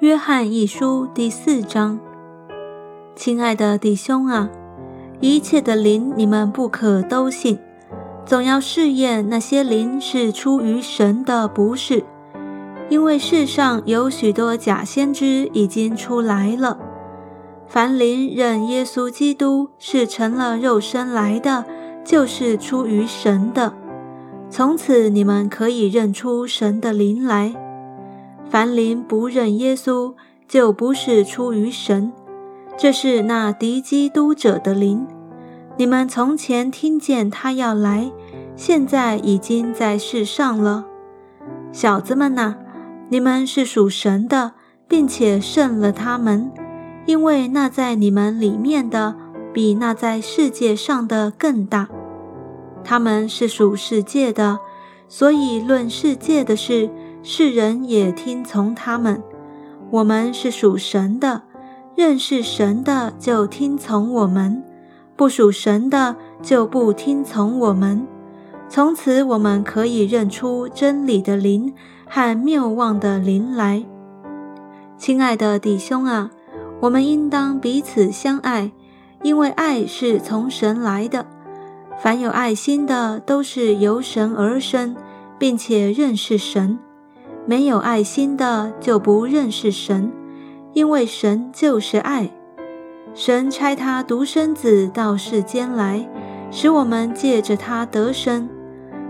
[0.00, 2.00] 约翰一书第四章，
[3.14, 4.48] 亲爱的弟兄啊，
[5.20, 7.58] 一切的灵你们不可都信，
[8.24, 12.02] 总要试验那些灵是出于神的，不是。
[12.88, 16.78] 因为世上有许多假先知已经出来了。
[17.66, 21.66] 凡灵认耶稣基督是成了肉身来的，
[22.02, 23.74] 就是出于神的。
[24.48, 27.54] 从此你们可以认出神的灵来。
[28.50, 30.12] 凡灵不认耶稣，
[30.48, 32.12] 就不是出于神，
[32.76, 35.06] 这是那敌基督者的灵。
[35.76, 38.10] 你们从前听见他要来，
[38.56, 40.84] 现在已经在世上了。
[41.70, 42.56] 小子们呐，
[43.08, 44.54] 你们是属神的，
[44.88, 46.50] 并且胜了他们，
[47.06, 49.14] 因为那在你们里面的，
[49.52, 51.88] 比那在世界上的更大。
[52.82, 54.58] 他们是属世界的，
[55.06, 56.90] 所以论世界的事。
[57.22, 59.22] 世人也听从他们。
[59.90, 61.42] 我们是属神的，
[61.96, 64.62] 认识神的就听从我们；
[65.16, 68.06] 不属神的就不听从我们。
[68.68, 71.74] 从此，我们可以认出真理的灵
[72.08, 73.84] 和谬妄的灵来。
[74.96, 76.30] 亲爱的弟兄啊，
[76.80, 78.70] 我们应当彼此相爱，
[79.22, 81.26] 因为爱是从神来的。
[82.00, 84.94] 凡有爱心的，都是由神而生，
[85.38, 86.78] 并且认识神。
[87.50, 90.12] 没有爱心的就不认识神，
[90.72, 92.30] 因为神就是爱。
[93.12, 96.08] 神差他独生子到世间来，
[96.52, 98.48] 使我们借着他得生。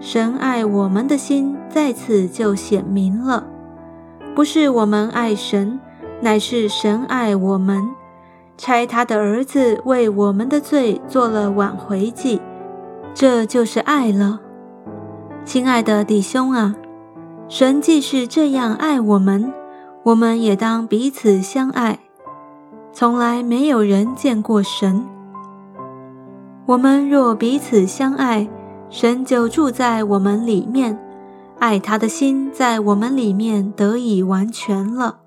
[0.00, 3.46] 神爱我们的心在此就显明了，
[4.34, 5.80] 不是我们爱神，
[6.20, 7.88] 乃是神爱我们，
[8.58, 12.42] 差他的儿子为我们的罪做了挽回祭，
[13.14, 14.40] 这就是爱了。
[15.46, 16.76] 亲爱的弟兄啊！
[17.48, 19.52] 神既是这样爱我们，
[20.02, 22.00] 我们也当彼此相爱。
[22.92, 25.06] 从来没有人见过神。
[26.66, 28.48] 我们若彼此相爱，
[28.90, 30.98] 神就住在我们里面，
[31.60, 35.18] 爱他的心在我们里面得以完全了。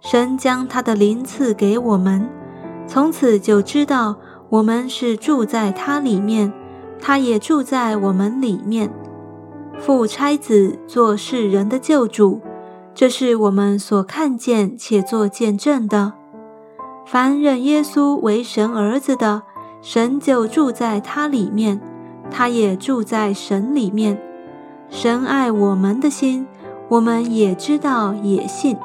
[0.00, 2.26] 神将他的灵赐给我们，
[2.86, 4.16] 从此就知道
[4.48, 6.50] 我们是住在他里面，
[6.98, 8.90] 他也住在我们里面。
[9.78, 12.40] 父差子做世人的救主，
[12.94, 16.12] 这是我们所看见且做见证的。
[17.04, 19.42] 凡认耶稣为神儿子的，
[19.80, 21.80] 神就住在他里面，
[22.30, 24.20] 他也住在神里面。
[24.88, 26.46] 神爱我们的心，
[26.88, 28.76] 我们也知道也信。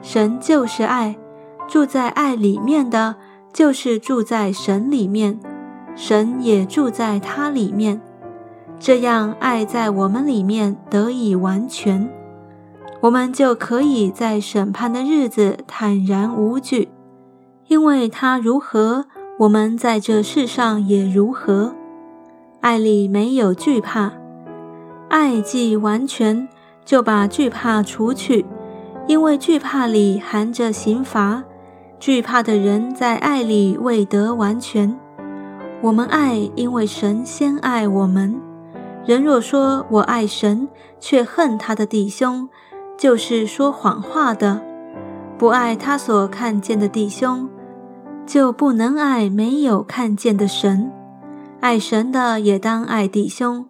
[0.00, 1.16] 神就是爱，
[1.66, 3.16] 住在爱里面的，
[3.52, 5.40] 就是住在神里面，
[5.96, 8.00] 神也住在他里面。
[8.78, 12.08] 这样，爱在我们里面得以完全，
[13.00, 16.88] 我们就可以在审判的日子坦然无惧，
[17.68, 19.06] 因为他如何，
[19.38, 21.74] 我们在这世上也如何。
[22.60, 24.12] 爱里没有惧怕，
[25.08, 26.48] 爱既完全，
[26.84, 28.44] 就把惧怕除去，
[29.06, 31.44] 因为惧怕里含着刑罚。
[31.98, 34.94] 惧怕的人在爱里未得完全。
[35.80, 38.38] 我们爱，因为神先爱我们。
[39.06, 40.66] 人若说我爱神，
[40.98, 42.48] 却恨他的弟兄，
[42.96, 44.60] 就是说谎话的；
[45.36, 47.48] 不爱他所看见的弟兄，
[48.24, 50.90] 就不能爱没有看见的神。
[51.60, 53.66] 爱神的也当爱弟兄，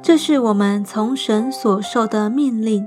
[0.00, 2.86] 这是我们从神所受的命令。